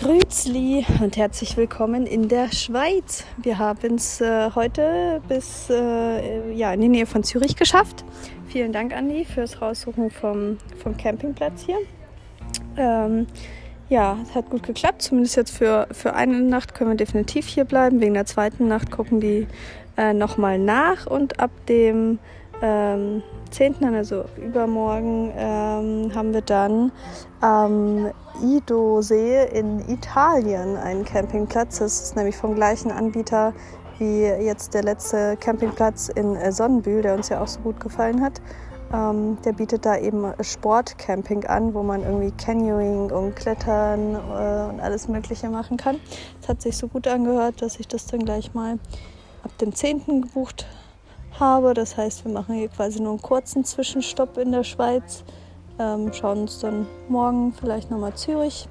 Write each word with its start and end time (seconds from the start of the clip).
Grüßli 0.00 0.86
und 1.02 1.16
herzlich 1.16 1.56
willkommen 1.56 2.06
in 2.06 2.28
der 2.28 2.52
Schweiz. 2.52 3.24
Wir 3.36 3.58
haben 3.58 3.96
es 3.96 4.20
äh, 4.20 4.50
heute 4.54 5.20
bis 5.26 5.68
äh, 5.70 6.52
ja, 6.52 6.72
in 6.72 6.80
die 6.80 6.88
Nähe 6.88 7.04
von 7.04 7.24
Zürich 7.24 7.56
geschafft. 7.56 8.04
Vielen 8.46 8.72
Dank, 8.72 8.94
Andi, 8.94 9.24
fürs 9.24 9.60
Raussuchen 9.60 10.12
vom, 10.12 10.58
vom 10.80 10.96
Campingplatz 10.96 11.66
hier. 11.66 11.78
Ähm, 12.76 13.26
ja, 13.88 14.18
es 14.22 14.36
hat 14.36 14.48
gut 14.50 14.62
geklappt. 14.62 15.02
Zumindest 15.02 15.34
jetzt 15.34 15.50
für, 15.50 15.88
für 15.90 16.14
eine 16.14 16.42
Nacht 16.42 16.76
können 16.76 16.90
wir 16.90 16.96
definitiv 16.96 17.48
hier 17.48 17.64
bleiben. 17.64 18.00
Wegen 18.00 18.14
der 18.14 18.26
zweiten 18.26 18.68
Nacht 18.68 18.92
gucken 18.92 19.18
die 19.18 19.48
äh, 19.96 20.12
nochmal 20.12 20.60
nach 20.60 21.08
und 21.08 21.40
ab 21.40 21.50
dem 21.68 22.20
ähm, 22.62 23.22
10., 23.50 23.94
also 23.94 24.24
übermorgen, 24.36 25.32
ähm, 25.36 26.12
haben 26.14 26.32
wir 26.32 26.42
dann 26.42 26.92
am 27.40 28.10
Ido-See 28.42 29.46
in 29.52 29.88
Italien 29.88 30.76
einen 30.76 31.04
Campingplatz. 31.04 31.78
Das 31.78 32.02
ist 32.02 32.16
nämlich 32.16 32.36
vom 32.36 32.54
gleichen 32.54 32.90
Anbieter 32.90 33.52
wie 33.98 34.22
jetzt 34.22 34.74
der 34.74 34.84
letzte 34.84 35.36
Campingplatz 35.36 36.08
in 36.08 36.36
äh, 36.36 36.52
Sonnenbühl, 36.52 37.02
der 37.02 37.14
uns 37.14 37.28
ja 37.28 37.42
auch 37.42 37.48
so 37.48 37.60
gut 37.60 37.80
gefallen 37.80 38.22
hat. 38.22 38.40
Ähm, 38.92 39.36
der 39.44 39.52
bietet 39.52 39.84
da 39.84 39.98
eben 39.98 40.32
Sportcamping 40.40 41.44
an, 41.44 41.74
wo 41.74 41.82
man 41.82 42.02
irgendwie 42.02 42.30
Canyoning 42.30 43.10
und 43.10 43.36
Klettern 43.36 44.14
äh, 44.14 44.70
und 44.70 44.80
alles 44.80 45.08
Mögliche 45.08 45.50
machen 45.50 45.76
kann. 45.76 45.96
Es 46.40 46.48
hat 46.48 46.62
sich 46.62 46.76
so 46.76 46.88
gut 46.88 47.06
angehört, 47.06 47.60
dass 47.60 47.78
ich 47.80 47.88
das 47.88 48.06
dann 48.06 48.20
gleich 48.20 48.54
mal 48.54 48.78
ab 49.42 49.50
dem 49.58 49.74
10. 49.74 50.22
gebucht 50.22 50.64
habe. 50.64 50.87
Das 51.38 51.96
heißt, 51.96 52.24
wir 52.24 52.32
machen 52.32 52.56
hier 52.56 52.68
quasi 52.68 53.00
nur 53.00 53.10
einen 53.10 53.22
kurzen 53.22 53.64
Zwischenstopp 53.64 54.38
in 54.38 54.50
der 54.50 54.64
Schweiz. 54.64 55.22
Ähm, 55.78 56.12
schauen 56.12 56.40
uns 56.40 56.58
dann 56.58 56.88
morgen 57.08 57.52
vielleicht 57.52 57.92
nochmal 57.92 58.14
Zürich, 58.14 58.68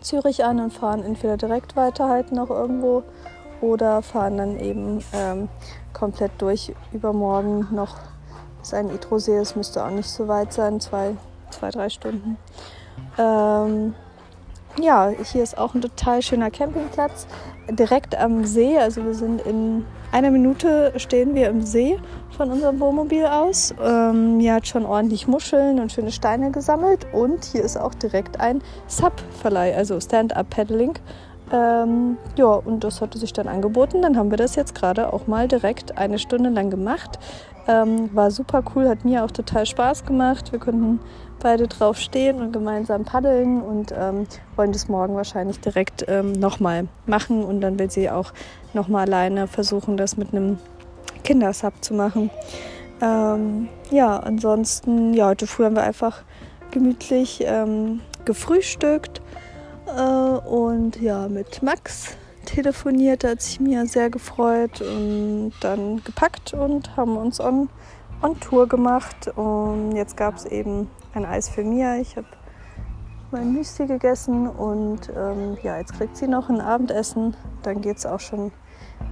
Zürich 0.00 0.44
an 0.44 0.60
und 0.60 0.72
fahren 0.72 1.02
entweder 1.02 1.36
direkt 1.36 1.74
weiter 1.74 2.08
halt 2.08 2.30
noch 2.30 2.48
irgendwo 2.50 3.02
oder 3.60 4.02
fahren 4.02 4.36
dann 4.36 4.60
eben 4.60 5.02
ähm, 5.12 5.48
komplett 5.92 6.30
durch 6.38 6.72
übermorgen 6.92 7.66
noch 7.72 7.96
bis 8.60 8.72
ein 8.72 8.90
Idrosee. 8.90 9.38
Es 9.38 9.56
müsste 9.56 9.84
auch 9.84 9.90
nicht 9.90 10.08
so 10.08 10.28
weit 10.28 10.52
sein, 10.52 10.78
zwei, 10.80 11.16
zwei 11.50 11.70
drei 11.70 11.88
Stunden. 11.88 12.36
Ähm, 13.18 13.94
ja, 14.80 15.10
hier 15.32 15.42
ist 15.42 15.56
auch 15.56 15.74
ein 15.74 15.80
total 15.80 16.22
schöner 16.22 16.50
Campingplatz, 16.50 17.26
direkt 17.70 18.16
am 18.16 18.44
See. 18.44 18.76
Also 18.78 19.04
wir 19.04 19.14
sind 19.14 19.40
in 19.42 19.84
einer 20.12 20.30
Minute 20.30 20.92
stehen 20.96 21.34
wir 21.34 21.48
im 21.48 21.62
See 21.62 21.98
von 22.36 22.50
unserem 22.50 22.78
Wohnmobil 22.80 23.26
aus. 23.26 23.74
Ähm, 23.82 24.38
hier 24.38 24.54
hat 24.54 24.66
schon 24.66 24.86
ordentlich 24.86 25.26
Muscheln 25.26 25.80
und 25.80 25.92
schöne 25.92 26.12
Steine 26.12 26.50
gesammelt 26.50 27.06
und 27.12 27.44
hier 27.44 27.62
ist 27.62 27.76
auch 27.76 27.94
direkt 27.94 28.40
ein 28.40 28.62
Sub-Verleih, 28.86 29.74
also 29.74 30.00
Stand-Up-Paddling. 30.00 30.94
Ähm, 31.52 32.16
ja, 32.36 32.46
und 32.46 32.84
das 32.84 33.00
hatte 33.00 33.18
sich 33.18 33.32
dann 33.32 33.48
angeboten. 33.48 34.02
Dann 34.02 34.16
haben 34.16 34.30
wir 34.30 34.38
das 34.38 34.56
jetzt 34.56 34.74
gerade 34.74 35.12
auch 35.12 35.26
mal 35.26 35.48
direkt 35.48 35.98
eine 35.98 36.18
Stunde 36.18 36.50
lang 36.50 36.70
gemacht. 36.70 37.18
Ähm, 37.66 38.14
war 38.14 38.30
super 38.30 38.62
cool, 38.74 38.88
hat 38.88 39.04
mir 39.04 39.24
auch 39.24 39.30
total 39.30 39.64
Spaß 39.66 40.04
gemacht. 40.04 40.52
Wir 40.52 40.58
konnten 40.58 41.00
beide 41.40 41.66
drauf 41.66 41.98
stehen 41.98 42.40
und 42.40 42.52
gemeinsam 42.52 43.04
paddeln 43.04 43.60
und 43.60 43.92
ähm, 43.96 44.26
wollen 44.56 44.72
das 44.72 44.88
morgen 44.88 45.14
wahrscheinlich 45.14 45.60
direkt 45.60 46.04
ähm, 46.08 46.32
nochmal 46.32 46.88
machen. 47.06 47.44
Und 47.44 47.60
dann 47.60 47.78
will 47.78 47.90
sie 47.90 48.10
auch 48.10 48.32
nochmal 48.72 49.06
alleine 49.06 49.46
versuchen, 49.46 49.96
das 49.96 50.16
mit 50.16 50.32
einem 50.32 50.58
Kindersub 51.22 51.74
zu 51.82 51.94
machen. 51.94 52.30
Ähm, 53.00 53.68
ja, 53.90 54.18
ansonsten, 54.18 55.14
ja, 55.14 55.28
heute 55.28 55.46
früh 55.46 55.64
haben 55.64 55.76
wir 55.76 55.82
einfach 55.82 56.22
gemütlich 56.70 57.42
ähm, 57.46 58.00
gefrühstückt 58.24 59.20
und 59.86 61.00
ja, 61.00 61.28
mit 61.28 61.62
Max 61.62 62.16
telefoniert, 62.44 63.24
da 63.24 63.30
hat 63.30 63.42
sich 63.42 63.60
mir 63.60 63.86
sehr 63.86 64.10
gefreut 64.10 64.80
und 64.80 65.52
dann 65.60 66.02
gepackt 66.04 66.54
und 66.54 66.96
haben 66.96 67.16
uns 67.16 67.40
on, 67.40 67.68
on 68.22 68.38
Tour 68.40 68.68
gemacht. 68.68 69.28
Und 69.36 69.96
jetzt 69.96 70.16
gab 70.16 70.36
es 70.36 70.46
eben 70.46 70.90
ein 71.14 71.24
Eis 71.24 71.48
für 71.48 71.64
Mia. 71.64 71.96
Ich 71.96 72.16
habe 72.16 72.26
mein 73.30 73.52
Müsli 73.52 73.86
gegessen 73.86 74.48
und 74.48 75.10
ähm, 75.16 75.56
ja, 75.62 75.78
jetzt 75.78 75.94
kriegt 75.94 76.16
sie 76.16 76.28
noch 76.28 76.48
ein 76.48 76.60
Abendessen. 76.60 77.36
Dann 77.62 77.80
geht 77.80 77.98
es 77.98 78.06
auch 78.06 78.20
schon 78.20 78.52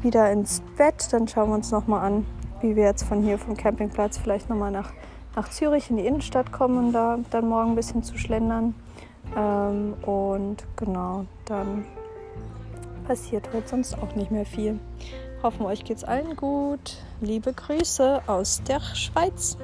wieder 0.00 0.30
ins 0.30 0.62
Bett. 0.76 1.12
Dann 1.12 1.26
schauen 1.28 1.50
wir 1.50 1.56
uns 1.56 1.70
nochmal 1.70 2.06
an, 2.06 2.26
wie 2.60 2.76
wir 2.76 2.84
jetzt 2.84 3.04
von 3.04 3.22
hier 3.22 3.38
vom 3.38 3.56
Campingplatz 3.56 4.18
vielleicht 4.18 4.48
nochmal 4.48 4.70
nach, 4.70 4.92
nach 5.34 5.48
Zürich 5.48 5.90
in 5.90 5.96
die 5.96 6.06
Innenstadt 6.06 6.52
kommen 6.52 6.86
und 6.86 6.92
da 6.92 7.18
dann 7.30 7.48
morgen 7.48 7.70
ein 7.70 7.76
bisschen 7.76 8.02
zu 8.02 8.16
schlendern. 8.16 8.74
Ähm, 9.36 9.94
und 10.02 10.64
genau, 10.76 11.26
dann 11.44 11.84
passiert 13.06 13.52
heute 13.52 13.68
sonst 13.68 13.98
auch 13.98 14.14
nicht 14.14 14.30
mehr 14.30 14.46
viel. 14.46 14.78
Hoffen 15.42 15.66
euch 15.66 15.84
geht's 15.84 16.04
allen 16.04 16.36
gut. 16.36 16.98
Liebe 17.20 17.52
Grüße 17.52 18.22
aus 18.26 18.62
der 18.62 18.80
Schweiz. 18.80 19.56